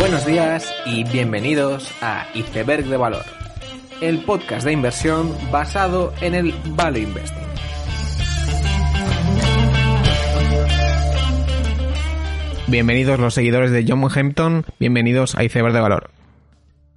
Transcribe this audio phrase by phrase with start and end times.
[0.00, 3.22] Buenos días y bienvenidos a Iceberg de Valor,
[4.00, 7.44] el podcast de inversión basado en el Value Investing.
[12.66, 16.10] Bienvenidos los seguidores de John Hampton, bienvenidos a Iceberg de Valor.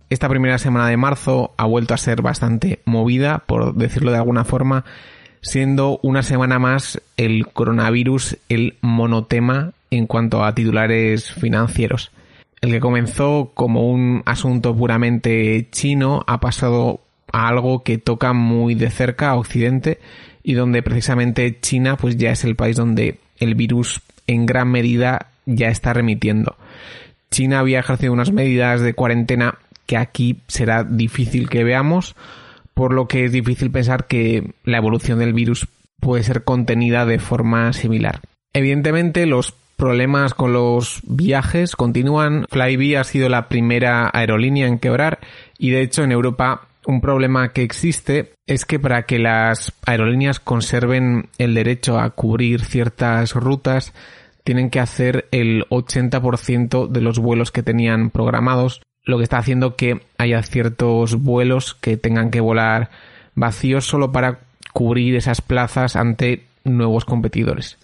[0.10, 4.46] Esta primera semana de marzo ha vuelto a ser bastante movida, por decirlo de alguna
[4.46, 4.86] forma,
[5.42, 12.10] siendo una semana más el coronavirus el monotema en cuanto a titulares financieros.
[12.64, 17.02] El que comenzó como un asunto puramente chino ha pasado
[17.34, 20.00] a algo que toca muy de cerca a Occidente
[20.44, 25.28] y donde precisamente China pues ya es el país donde el virus en gran medida
[25.46, 26.56] ya está remitiendo.
[27.32, 32.16] China había ejercido unas medidas de cuarentena que aquí será difícil que veamos,
[32.74, 35.68] por lo que es difícil pensar que la evolución del virus
[36.00, 38.22] puede ser contenida de forma similar.
[38.54, 42.46] Evidentemente los problemas con los viajes continúan.
[42.50, 45.20] Flybe ha sido la primera aerolínea en quebrar
[45.58, 50.40] y de hecho en Europa un problema que existe es que para que las aerolíneas
[50.40, 53.94] conserven el derecho a cubrir ciertas rutas
[54.46, 59.76] tienen que hacer el 80% de los vuelos que tenían programados, lo que está haciendo
[59.76, 62.90] que haya ciertos vuelos que tengan que volar
[63.36, 64.40] vacíos solo para
[64.72, 67.78] cubrir esas plazas ante nuevos competidores.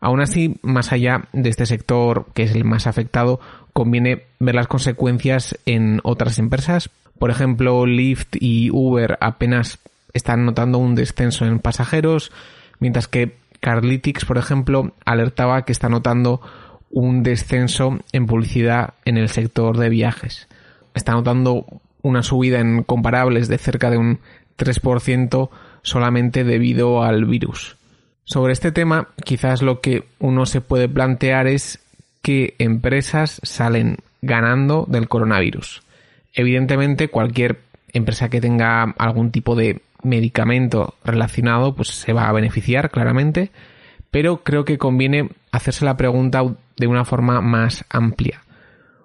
[0.00, 3.40] Aún así, más allá de este sector que es el más afectado,
[3.72, 6.90] conviene ver las consecuencias en otras empresas.
[7.18, 9.78] Por ejemplo, Lyft y Uber apenas
[10.12, 12.32] están notando un descenso en pasajeros,
[12.78, 16.40] mientras que Carlytics, por ejemplo, alertaba que está notando
[16.90, 20.48] un descenso en publicidad en el sector de viajes.
[20.94, 21.66] Está notando
[22.02, 24.20] una subida en comparables de cerca de un
[24.58, 25.50] 3%
[25.82, 27.76] solamente debido al virus.
[28.26, 31.78] Sobre este tema, quizás lo que uno se puede plantear es
[32.22, 35.84] qué empresas salen ganando del coronavirus.
[36.34, 37.60] Evidentemente, cualquier
[37.92, 43.52] empresa que tenga algún tipo de medicamento relacionado, pues se va a beneficiar claramente,
[44.10, 46.42] pero creo que conviene hacerse la pregunta
[46.76, 48.42] de una forma más amplia.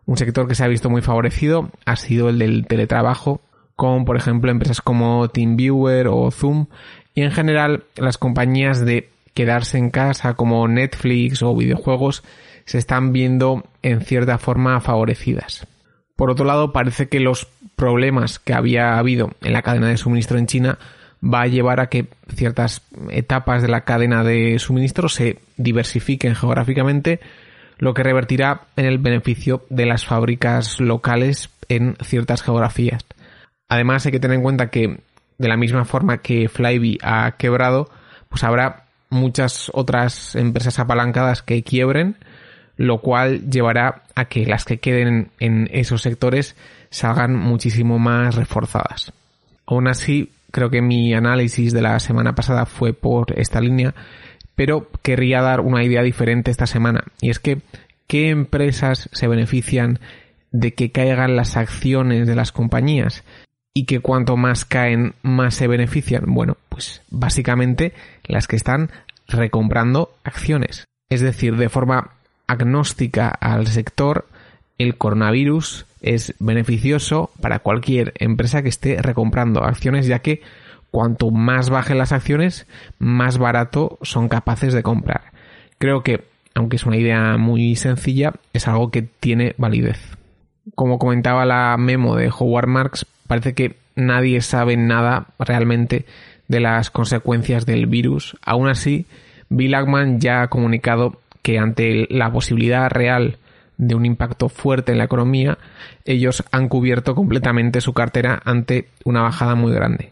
[0.08, 3.40] Un sector que se ha visto muy favorecido ha sido el del teletrabajo,
[3.76, 6.66] con por ejemplo empresas como TeamViewer o Zoom,
[7.14, 12.24] y en general las compañías de quedarse en casa como Netflix o videojuegos
[12.66, 15.68] se están viendo en cierta forma favorecidas.
[16.16, 20.38] Por otro lado, parece que los problemas que había habido en la cadena de suministro
[20.38, 20.78] en China
[21.24, 27.20] va a llevar a que ciertas etapas de la cadena de suministro se diversifiquen geográficamente,
[27.78, 33.04] lo que revertirá en el beneficio de las fábricas locales en ciertas geografías.
[33.68, 35.00] Además, hay que tener en cuenta que
[35.42, 37.90] de la misma forma que Flybe ha quebrado,
[38.30, 42.16] pues habrá muchas otras empresas apalancadas que quiebren,
[42.78, 46.56] lo cual llevará a que las que queden en esos sectores
[46.90, 49.14] salgan muchísimo más reforzadas.
[49.66, 53.96] Aún así, creo que mi análisis de la semana pasada fue por esta línea,
[54.56, 57.04] pero querría dar una idea diferente esta semana.
[57.20, 57.62] Y es que,
[58.08, 60.00] ¿qué empresas se benefician
[60.52, 63.24] de que caigan las acciones de las compañías?
[63.74, 66.26] Y que cuanto más caen, más se benefician.
[66.28, 67.94] Bueno, pues básicamente
[68.24, 68.92] las que están
[69.28, 70.86] recomprando acciones.
[71.10, 72.12] Es decir, de forma
[72.48, 74.28] agnóstica al sector,
[74.78, 80.42] el coronavirus es beneficioso para cualquier empresa que esté recomprando acciones, ya que
[80.90, 82.68] cuanto más bajen las acciones,
[83.00, 85.32] más barato son capaces de comprar.
[85.78, 90.00] Creo que, aunque es una idea muy sencilla, es algo que tiene validez.
[90.76, 96.04] Como comentaba la memo de Howard Marks, parece que nadie sabe nada realmente
[96.50, 98.36] de las consecuencias del virus.
[98.42, 99.06] Aún así,
[99.48, 103.38] Bill Ackman ya ha comunicado que ante la posibilidad real
[103.78, 105.58] de un impacto fuerte en la economía,
[106.04, 110.12] ellos han cubierto completamente su cartera ante una bajada muy grande.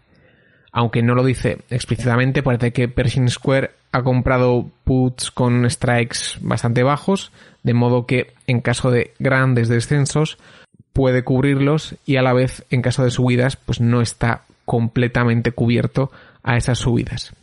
[0.72, 6.84] Aunque no lo dice explícitamente, parece que Pershing Square ha comprado puts con strikes bastante
[6.84, 7.34] bajos,
[7.64, 10.38] de modo que en caso de grandes descensos
[10.94, 16.12] puede cubrirlos y a la vez en caso de subidas pues no está completamente cubierto
[16.44, 17.34] a esas subidas.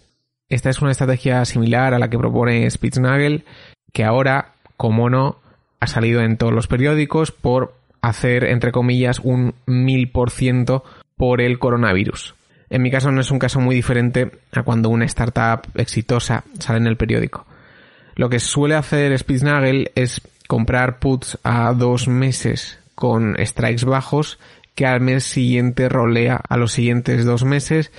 [0.48, 3.44] Esta es una estrategia similar a la que propone Spitznagel,
[3.92, 5.38] que ahora, como no,
[5.80, 10.84] ha salido en todos los periódicos por hacer, entre comillas, un mil por ciento
[11.16, 12.34] por el coronavirus.
[12.70, 16.78] En mi caso no es un caso muy diferente a cuando una startup exitosa sale
[16.78, 17.46] en el periódico.
[18.14, 24.40] Lo que suele hacer Spitznagel es comprar puts a dos meses con strikes bajos
[24.74, 27.92] que al mes siguiente rolea a los siguientes dos meses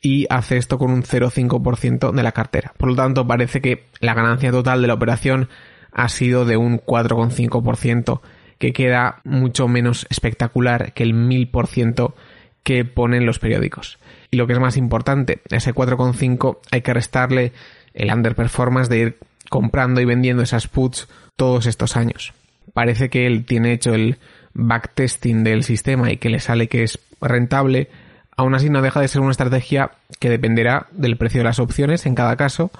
[0.00, 2.72] y hace esto con un 0,5% de la cartera.
[2.76, 5.48] Por lo tanto, parece que la ganancia total de la operación
[5.92, 8.20] ha sido de un 4,5%,
[8.58, 12.14] que queda mucho menos espectacular que el 1000%
[12.62, 13.98] que ponen los periódicos.
[14.30, 17.52] Y lo que es más importante, ese 4,5 hay que restarle
[17.94, 19.18] el underperformance de ir
[19.50, 22.32] comprando y vendiendo esas puts todos estos años.
[22.72, 24.16] Parece que él tiene hecho el
[24.54, 27.88] backtesting del sistema y que le sale que es rentable,
[28.36, 32.06] aún así no deja de ser una estrategia que dependerá del precio de las opciones
[32.06, 32.70] en cada caso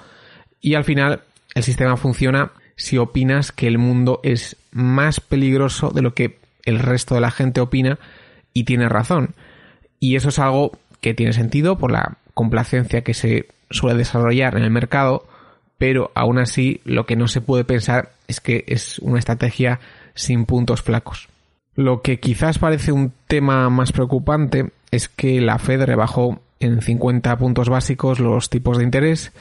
[0.61, 1.21] y al final
[1.55, 6.79] el sistema funciona si opinas que el mundo es más peligroso de lo que el
[6.79, 7.99] resto de la gente opina
[8.53, 9.35] y tiene razón.
[9.99, 10.71] Y eso es algo
[11.01, 15.27] que tiene sentido por la complacencia que se suele desarrollar en el mercado,
[15.77, 19.79] pero aún así lo que no se puede pensar es que es una estrategia
[20.15, 21.27] sin puntos flacos.
[21.75, 27.35] Lo que quizás parece un tema más preocupante es que la Fed rebajó en 50
[27.37, 29.33] puntos básicos los tipos de interés.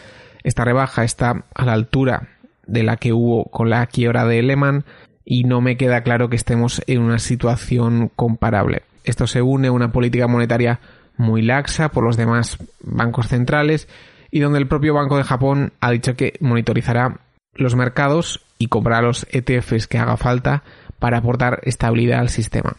[0.42, 2.28] Esta rebaja está a la altura
[2.66, 4.84] de la que hubo con la quiebra de Lehman
[5.24, 8.82] y no me queda claro que estemos en una situación comparable.
[9.04, 10.80] Esto se une a una política monetaria
[11.16, 13.88] muy laxa por los demás bancos centrales
[14.30, 17.18] y donde el propio Banco de Japón ha dicho que monitorizará
[17.54, 20.62] los mercados y comprará los ETFs que haga falta
[21.02, 22.76] para aportar estabilidad al sistema.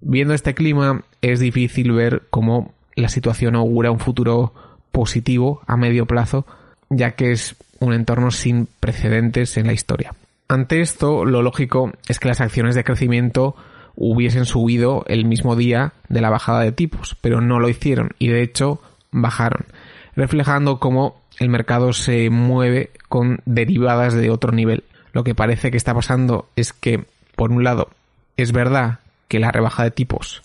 [0.00, 4.52] Viendo este clima es difícil ver cómo la situación augura un futuro
[4.90, 6.44] positivo a medio plazo,
[6.90, 10.12] ya que es un entorno sin precedentes en la historia.
[10.48, 13.54] Ante esto, lo lógico es que las acciones de crecimiento
[13.94, 18.26] hubiesen subido el mismo día de la bajada de tipos, pero no lo hicieron y
[18.26, 18.82] de hecho
[19.12, 19.66] bajaron,
[20.16, 24.82] reflejando cómo el mercado se mueve con derivadas de otro nivel.
[25.12, 27.04] Lo que parece que está pasando es que,
[27.36, 27.90] por un lado,
[28.36, 30.42] es verdad que la rebaja de tipos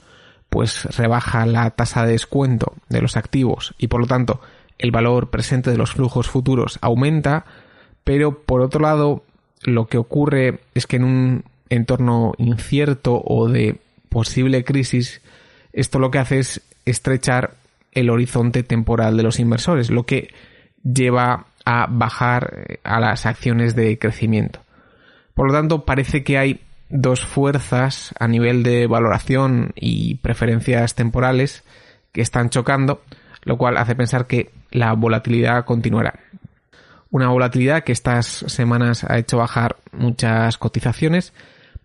[0.49, 4.39] pues rebaja la tasa de descuento de los activos y por lo tanto
[4.79, 7.45] el valor presente de los flujos futuros aumenta,
[8.03, 9.23] pero por otro lado
[9.63, 13.77] lo que ocurre es que en un entorno incierto o de
[14.09, 15.21] posible crisis,
[15.73, 17.55] esto lo que hace es estrechar
[17.91, 20.29] el horizonte temporal de los inversores, lo que
[20.83, 24.61] lleva a bajar eh, a las acciones de crecimiento.
[25.33, 31.63] Por lo tanto, parece que hay dos fuerzas a nivel de valoración y preferencias temporales
[32.11, 33.01] que están chocando,
[33.43, 36.19] lo cual hace pensar que la volatilidad continuará.
[37.09, 41.33] Una volatilidad que estas semanas ha hecho bajar muchas cotizaciones.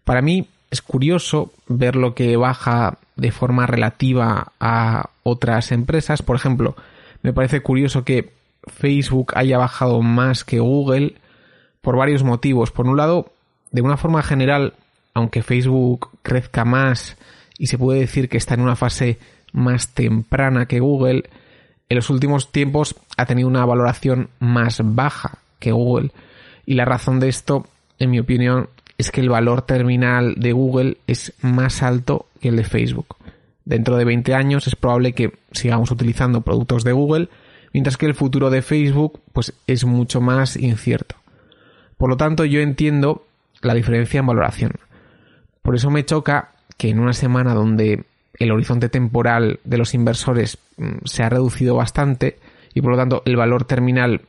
[0.04, 6.22] Para mí es curioso ver lo que baja de forma relativa a otras empresas.
[6.22, 6.74] Por ejemplo,
[7.22, 8.32] me parece curioso que
[8.66, 11.14] Facebook haya bajado más que Google
[11.80, 12.70] por varios motivos.
[12.70, 13.32] Por un lado,
[13.70, 14.74] de una forma general,
[15.14, 17.16] aunque Facebook crezca más
[17.58, 19.18] y se puede decir que está en una fase
[19.52, 21.24] más temprana que Google,
[21.88, 26.10] en los últimos tiempos ha tenido una valoración más baja que Google.
[26.64, 27.66] Y la razón de esto,
[27.98, 28.68] en mi opinión,
[28.98, 33.16] es que el valor terminal de Google es más alto que el de Facebook.
[33.64, 37.28] Dentro de 20 años es probable que sigamos utilizando productos de Google,
[37.72, 41.16] mientras que el futuro de Facebook pues es mucho más incierto.
[41.96, 43.26] Por lo tanto, yo entiendo
[43.60, 44.72] la diferencia en valoración.
[45.62, 48.04] Por eso me choca que en una semana donde
[48.38, 52.38] el horizonte temporal de los inversores mm, se ha reducido bastante
[52.74, 54.22] y por lo tanto el valor terminal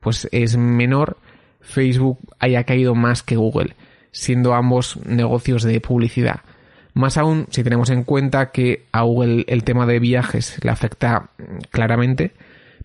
[0.00, 1.16] pues es menor,
[1.60, 3.74] Facebook haya caído más que Google,
[4.10, 6.40] siendo ambos negocios de publicidad.
[6.94, 11.30] Más aún si tenemos en cuenta que a Google el tema de viajes le afecta
[11.38, 12.32] mm, claramente,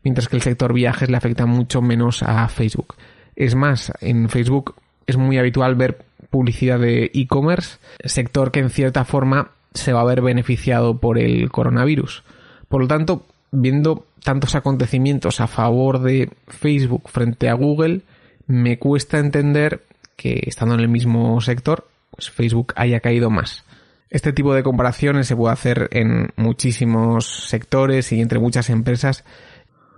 [0.03, 2.95] mientras que el sector viajes le afecta mucho menos a Facebook.
[3.35, 4.75] Es más, en Facebook
[5.07, 10.05] es muy habitual ver publicidad de e-commerce, sector que en cierta forma se va a
[10.05, 12.23] ver beneficiado por el coronavirus.
[12.67, 18.01] Por lo tanto, viendo tantos acontecimientos a favor de Facebook frente a Google,
[18.47, 19.83] me cuesta entender
[20.15, 23.63] que estando en el mismo sector, pues Facebook haya caído más.
[24.09, 29.23] Este tipo de comparaciones se puede hacer en muchísimos sectores y entre muchas empresas.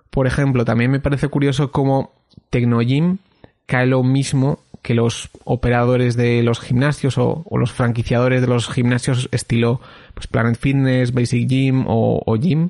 [0.10, 2.12] Por ejemplo, también me parece curioso cómo
[2.50, 3.20] Tecnogym
[3.66, 9.30] cae lo mismo que los operadores de los gimnasios o, los franquiciadores de los gimnasios
[9.32, 9.80] estilo
[10.14, 12.70] pues, Planet Fitness, Basic Gym o, o Gym,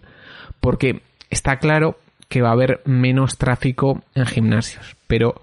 [0.59, 5.41] porque está claro que va a haber menos tráfico en gimnasios, pero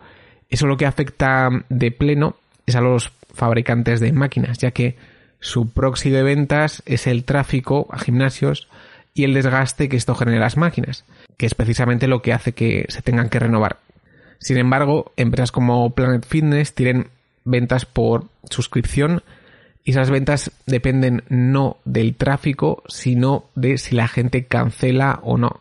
[0.50, 4.96] eso lo que afecta de pleno es a los fabricantes de máquinas, ya que
[5.40, 8.68] su proxy de ventas es el tráfico a gimnasios
[9.14, 11.04] y el desgaste que esto genera las máquinas,
[11.36, 13.78] que es precisamente lo que hace que se tengan que renovar.
[14.38, 17.08] Sin embargo, empresas como Planet Fitness tienen
[17.44, 19.22] ventas por suscripción
[19.84, 25.60] y esas ventas dependen no del tráfico, sino de si la gente cancela o no.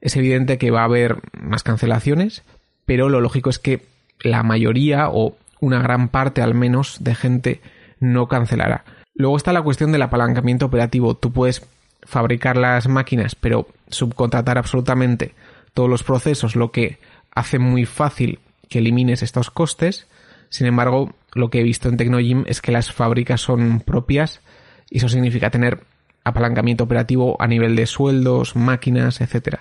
[0.00, 2.42] Es evidente que va a haber más cancelaciones,
[2.84, 3.82] pero lo lógico es que
[4.20, 7.60] la mayoría o una gran parte al menos de gente
[8.00, 8.84] no cancelará.
[9.14, 11.14] Luego está la cuestión del apalancamiento operativo.
[11.14, 11.64] Tú puedes
[12.02, 15.32] fabricar las máquinas, pero subcontratar absolutamente
[15.72, 16.98] todos los procesos, lo que
[17.34, 18.38] hace muy fácil
[18.68, 20.06] que elimines estos costes.
[20.48, 24.40] Sin embargo, lo que he visto en Tecnogym es que las fábricas son propias
[24.90, 25.80] y eso significa tener
[26.22, 29.58] apalancamiento operativo a nivel de sueldos, máquinas, etc.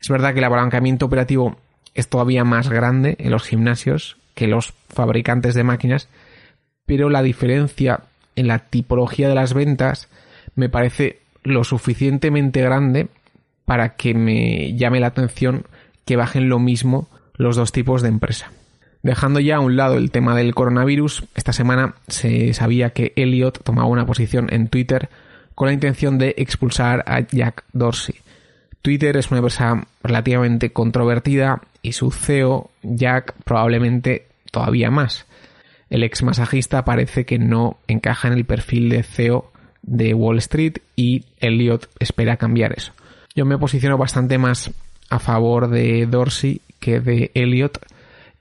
[0.00, 1.58] Es verdad que el apalancamiento operativo
[1.94, 6.08] es todavía más grande en los gimnasios que los fabricantes de máquinas,
[6.86, 8.00] pero la diferencia
[8.36, 10.08] en la tipología de las ventas
[10.54, 13.08] me parece lo suficientemente grande
[13.64, 15.64] para que me llame la atención
[16.10, 18.50] que bajen lo mismo los dos tipos de empresa.
[19.04, 23.62] Dejando ya a un lado el tema del coronavirus, esta semana se sabía que Elliot
[23.62, 25.08] tomaba una posición en Twitter
[25.54, 28.16] con la intención de expulsar a Jack Dorsey.
[28.82, 35.26] Twitter es una empresa relativamente controvertida y su CEO, Jack, probablemente todavía más.
[35.90, 39.52] El ex masajista parece que no encaja en el perfil de CEO
[39.82, 42.90] de Wall Street y Elliot espera cambiar eso.
[43.36, 44.72] Yo me posiciono bastante más
[45.10, 47.78] a favor de Dorsey que de Elliot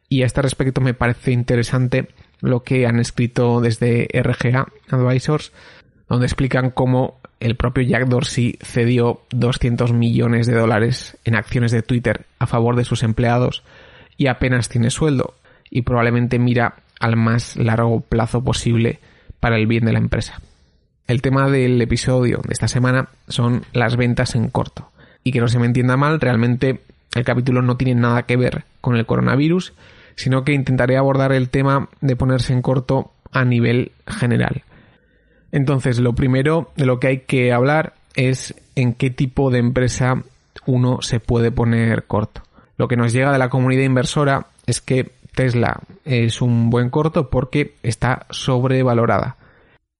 [0.08, 2.08] y a este respecto me parece interesante
[2.42, 5.52] lo que han escrito desde RGA Advisors
[6.08, 11.84] donde explican cómo el propio Jack Dorsey cedió 200 millones de dólares en acciones de
[11.84, 13.64] Twitter a favor de sus empleados
[14.18, 15.36] y apenas tiene sueldo
[15.70, 19.00] y probablemente mira al más largo plazo posible
[19.40, 20.42] para el bien de la empresa.
[21.08, 24.92] El tema del episodio de esta semana son las ventas en corto.
[25.30, 26.80] Y que no se me entienda mal, realmente
[27.14, 29.74] el capítulo no tiene nada que ver con el coronavirus,
[30.16, 34.64] sino que intentaré abordar el tema de ponerse en corto a nivel general.
[35.52, 40.24] Entonces, lo primero de lo que hay que hablar es en qué tipo de empresa
[40.66, 42.42] uno se puede poner corto.
[42.76, 47.30] Lo que nos llega de la comunidad inversora es que Tesla es un buen corto
[47.30, 49.36] porque está sobrevalorada.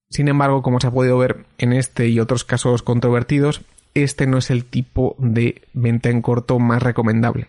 [0.10, 3.62] Sin embargo, como se ha podido ver en este y otros casos controvertidos,
[3.94, 7.48] este no es el tipo de venta en corto más recomendable.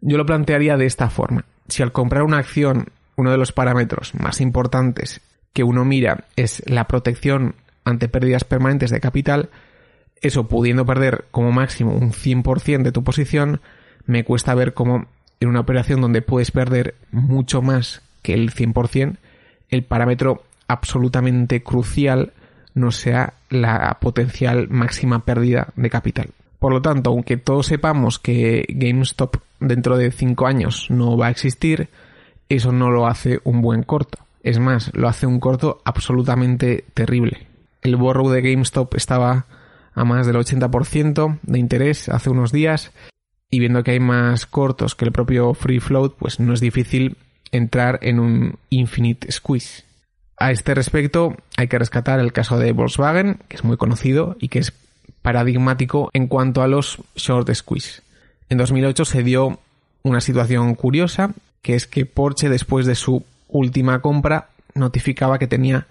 [0.00, 1.44] Yo lo plantearía de esta forma.
[1.68, 5.20] Si al comprar una acción uno de los parámetros más importantes
[5.52, 9.48] que uno mira es la protección ante pérdidas permanentes de capital,
[10.20, 13.60] eso pudiendo perder como máximo un 100% de tu posición,
[14.06, 15.06] me cuesta ver cómo
[15.40, 19.16] en una operación donde puedes perder mucho más que el 100%,
[19.70, 22.32] el parámetro absolutamente crucial
[22.76, 26.28] no sea la potencial máxima pérdida de capital.
[26.58, 31.30] Por lo tanto, aunque todos sepamos que GameStop dentro de 5 años no va a
[31.30, 31.88] existir,
[32.50, 34.18] eso no lo hace un buen corto.
[34.42, 37.46] Es más, lo hace un corto absolutamente terrible.
[37.80, 39.46] El borrow de GameStop estaba
[39.94, 42.92] a más del 80% de interés hace unos días
[43.50, 47.16] y viendo que hay más cortos que el propio free float, pues no es difícil
[47.52, 49.85] entrar en un infinite squeeze.
[50.38, 54.48] A este respecto, hay que rescatar el caso de Volkswagen, que es muy conocido y
[54.48, 54.72] que es
[55.22, 58.02] paradigmático en cuanto a los short squeeze.
[58.48, 59.58] En 2008 se dio
[60.02, 65.86] una situación curiosa, que es que Porsche después de su última compra notificaba que tenía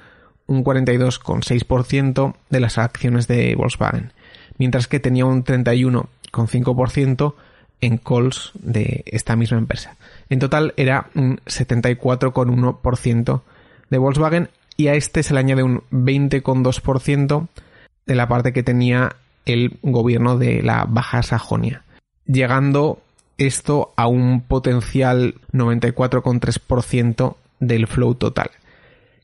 [0.47, 4.13] un 42,6% de las acciones de Volkswagen,
[4.57, 7.33] mientras que tenía un 31,5%
[7.81, 9.95] en calls de esta misma empresa.
[10.29, 13.41] En total era un 74,1%
[13.89, 17.47] de Volkswagen y a este se le añade un 20,2%
[18.05, 19.15] de la parte que tenía
[19.45, 21.83] el gobierno de la Baja Sajonia,
[22.25, 23.01] llegando
[23.37, 28.51] esto a un potencial 94,3% del flow total,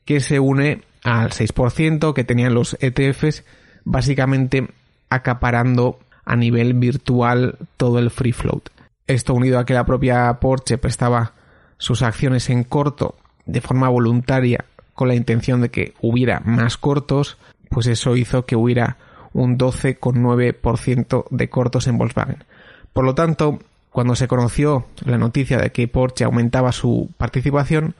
[0.04, 3.44] que se une al 6% que tenían los ETFs,
[3.84, 4.68] básicamente
[5.10, 8.68] acaparando a nivel virtual todo el free float.
[9.06, 11.32] Esto unido a que la propia Porsche prestaba
[11.78, 13.16] sus acciones en corto
[13.46, 17.38] de forma voluntaria con la intención de que hubiera más cortos,
[17.70, 18.98] pues eso hizo que hubiera
[19.32, 22.44] un 12,9% de cortos en Volkswagen.
[22.92, 23.58] Por lo tanto,
[23.90, 27.94] cuando se conoció la noticia de que Porsche aumentaba su participación,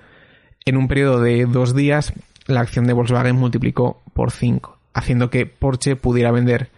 [0.65, 2.13] en un periodo de dos días
[2.47, 6.71] la acción de Volkswagen multiplicó por 5, haciendo que Porsche pudiera vender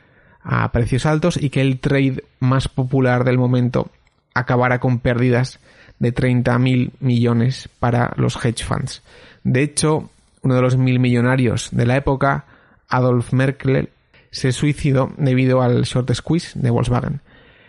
[0.42, 3.88] a precios altos y que el trade más popular del momento
[4.34, 5.58] acabara con pérdidas
[6.04, 9.02] de 30.000 millones para los hedge funds.
[9.42, 10.10] De hecho,
[10.42, 12.44] uno de los mil millonarios de la época,
[12.88, 13.88] Adolf Merkel,
[14.30, 17.20] se suicidó debido al short squeeze de Volkswagen.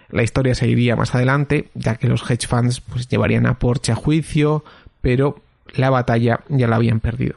[0.09, 3.95] La historia seguiría más adelante, ya que los hedge funds pues, llevarían a Porsche a
[3.95, 4.63] juicio,
[5.01, 5.41] pero
[5.73, 7.35] la batalla ya la habían perdido.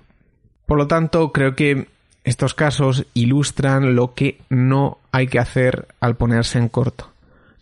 [0.66, 1.86] Por lo tanto, creo que
[2.24, 7.10] estos casos ilustran lo que no hay que hacer al ponerse en corto.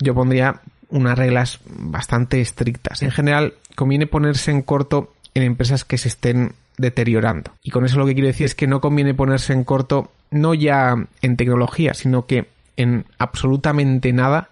[0.00, 3.02] Yo pondría unas reglas bastante estrictas.
[3.02, 7.52] En general, conviene ponerse en corto en empresas que se estén deteriorando.
[7.62, 10.54] Y con eso lo que quiero decir es que no conviene ponerse en corto no
[10.54, 14.50] ya en tecnología, sino que en absolutamente nada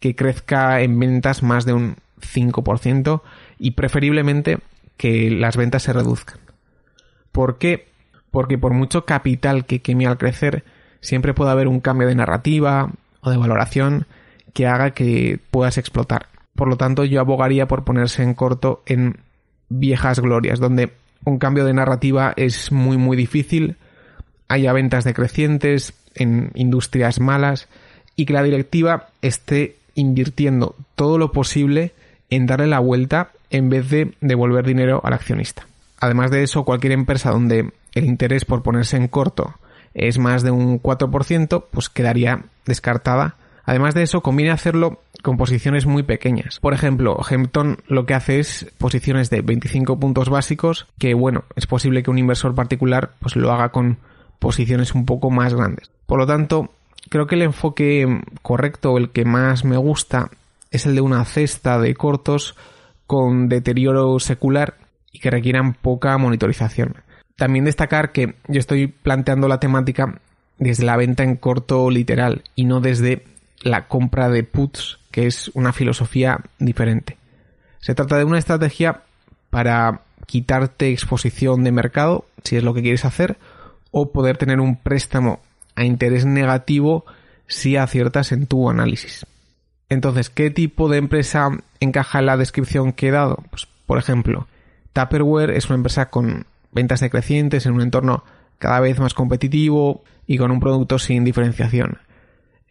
[0.00, 3.22] que crezca en ventas más de un 5%
[3.58, 4.58] y preferiblemente
[4.96, 6.38] que las ventas se reduzcan.
[7.32, 7.88] ¿Por qué?
[8.30, 10.64] Porque por mucho capital que queme al crecer,
[11.00, 14.06] siempre puede haber un cambio de narrativa o de valoración
[14.52, 16.26] que haga que puedas explotar.
[16.54, 19.18] Por lo tanto, yo abogaría por ponerse en corto en
[19.68, 20.92] viejas glorias, donde
[21.24, 23.76] un cambio de narrativa es muy muy difícil,
[24.48, 27.68] haya ventas decrecientes en industrias malas
[28.16, 31.92] y que la directiva esté invirtiendo todo lo posible
[32.30, 35.66] en darle la vuelta en vez de devolver dinero al accionista.
[36.00, 39.54] Además de eso, cualquier empresa donde el interés por ponerse en corto
[39.94, 43.36] es más de un 4%, pues quedaría descartada.
[43.68, 46.58] Además de eso, conviene hacerlo con posiciones muy pequeñas.
[46.58, 51.66] Por ejemplo, Hampton lo que hace es posiciones de 25 puntos básicos, que bueno, es
[51.66, 53.98] posible que un inversor particular pues lo haga con
[54.38, 55.90] posiciones un poco más grandes.
[56.06, 56.70] Por lo tanto,
[57.10, 60.30] creo que el enfoque correcto, el que más me gusta,
[60.70, 62.56] es el de una cesta de cortos
[63.06, 64.78] con deterioro secular
[65.12, 66.94] y que requieran poca monitorización.
[67.36, 70.22] También destacar que yo estoy planteando la temática
[70.56, 73.24] desde la venta en corto literal y no desde
[73.62, 77.16] la compra de puts, que es una filosofía diferente.
[77.80, 79.02] Se trata de una estrategia
[79.50, 83.38] para quitarte exposición de mercado, si es lo que quieres hacer,
[83.90, 85.40] o poder tener un préstamo
[85.74, 87.04] a interés negativo
[87.46, 89.26] si aciertas en tu análisis.
[89.88, 91.50] Entonces, ¿qué tipo de empresa
[91.80, 93.42] encaja en la descripción que he dado?
[93.50, 94.46] Pues, por ejemplo,
[94.92, 98.24] Tupperware es una empresa con ventas decrecientes en un entorno
[98.58, 101.98] cada vez más competitivo y con un producto sin diferenciación.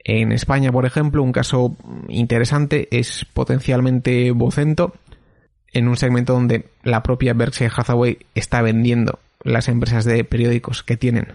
[0.03, 1.75] En España, por ejemplo, un caso
[2.07, 4.93] interesante es potencialmente Vocento,
[5.73, 10.97] en un segmento donde la propia Berkshire Hathaway está vendiendo las empresas de periódicos que
[10.97, 11.33] tienen.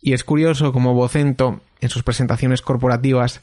[0.00, 3.40] Y es curioso como Vocento, en sus presentaciones corporativas,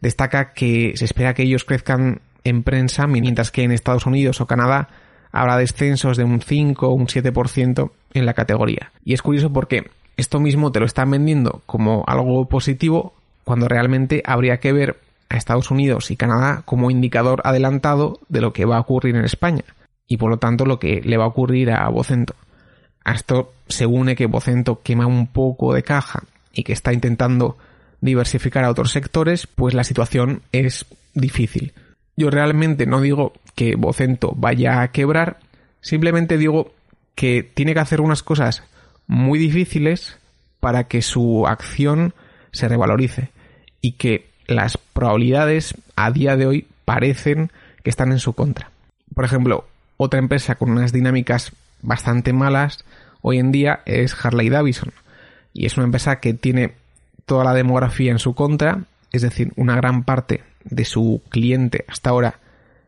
[0.00, 4.46] destaca que se espera que ellos crezcan en prensa, mientras que en Estados Unidos o
[4.46, 4.88] Canadá
[5.32, 8.92] habrá descensos de un 5 o un 7% en la categoría.
[9.04, 13.14] Y es curioso porque esto mismo te lo están vendiendo como algo positivo
[13.48, 14.98] cuando realmente habría que ver
[15.30, 19.24] a Estados Unidos y Canadá como indicador adelantado de lo que va a ocurrir en
[19.24, 19.64] España
[20.06, 22.34] y por lo tanto lo que le va a ocurrir a Vocento.
[23.06, 27.56] A esto se une que Vocento quema un poco de caja y que está intentando
[28.02, 30.84] diversificar a otros sectores, pues la situación es
[31.14, 31.72] difícil.
[32.18, 35.38] Yo realmente no digo que Vocento vaya a quebrar,
[35.80, 36.74] simplemente digo
[37.14, 38.62] que tiene que hacer unas cosas
[39.06, 40.18] muy difíciles
[40.60, 42.12] para que su acción
[42.52, 43.30] se revalorice
[43.80, 47.50] y que las probabilidades a día de hoy parecen
[47.82, 48.70] que están en su contra.
[49.14, 52.84] Por ejemplo, otra empresa con unas dinámicas bastante malas
[53.20, 54.92] hoy en día es Harley Davidson
[55.52, 56.72] y es una empresa que tiene
[57.26, 62.10] toda la demografía en su contra, es decir, una gran parte de su cliente hasta
[62.10, 62.40] ahora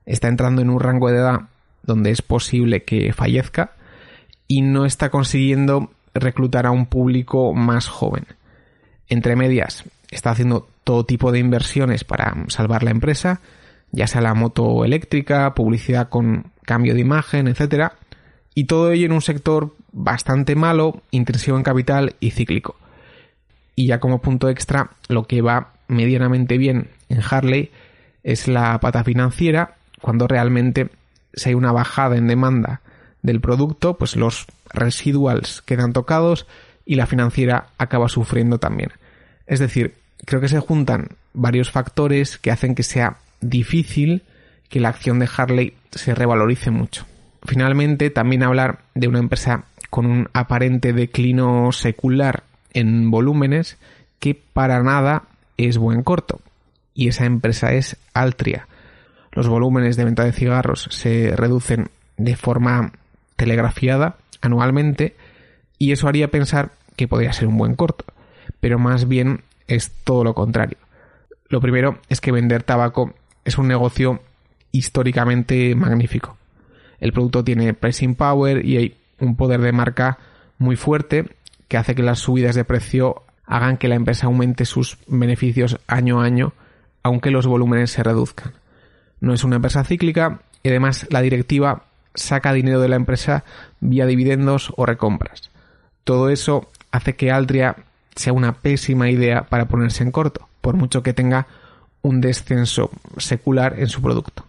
[0.06, 1.40] está entrando en un rango de edad
[1.82, 3.72] donde es posible que fallezca
[4.46, 8.26] y no está consiguiendo reclutar a un público más joven.
[9.08, 13.40] Entre medias, está haciendo todo tipo de inversiones para salvar la empresa,
[13.92, 17.94] ya sea la moto eléctrica, publicidad con cambio de imagen, etcétera,
[18.54, 22.76] y todo ello en un sector bastante malo, intensivo en capital y cíclico.
[23.74, 27.70] Y ya como punto extra, lo que va medianamente bien en Harley
[28.22, 30.90] es la pata financiera, cuando realmente
[31.34, 32.80] si hay una bajada en demanda
[33.22, 36.46] del producto, pues los residuals quedan tocados
[36.84, 38.90] y la financiera acaba sufriendo también.
[39.46, 44.22] Es decir, creo que se juntan varios factores que hacen que sea difícil
[44.68, 47.06] que la acción de Harley se revalorice mucho.
[47.44, 53.76] Finalmente, también hablar de una empresa con un aparente declino secular en volúmenes
[54.18, 55.24] que para nada
[55.56, 56.40] es buen corto.
[56.94, 58.68] Y esa empresa es Altria.
[59.32, 62.92] Los volúmenes de venta de cigarros se reducen de forma
[63.36, 65.16] telegrafiada anualmente
[65.78, 68.04] y eso haría pensar que podría ser un buen corto.
[68.60, 69.42] Pero más bien
[69.74, 70.78] es todo lo contrario.
[71.48, 74.20] Lo primero es que vender tabaco es un negocio
[74.72, 76.36] históricamente magnífico.
[77.00, 80.18] El producto tiene pricing power y hay un poder de marca
[80.58, 81.36] muy fuerte
[81.68, 86.20] que hace que las subidas de precio hagan que la empresa aumente sus beneficios año
[86.20, 86.52] a año,
[87.02, 88.52] aunque los volúmenes se reduzcan.
[89.20, 93.44] No es una empresa cíclica y además la directiva saca dinero de la empresa
[93.80, 95.50] vía dividendos o recompras.
[96.04, 97.76] Todo eso hace que Altria
[98.14, 101.46] sea una pésima idea para ponerse en corto, por mucho que tenga
[102.02, 104.44] un descenso secular en su producto.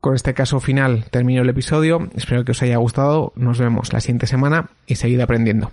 [0.00, 2.10] Con este caso final termino el episodio.
[2.16, 3.32] Espero que os haya gustado.
[3.36, 5.70] Nos vemos la siguiente semana y seguid aprendiendo.